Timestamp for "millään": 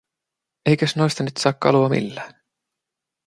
1.89-2.41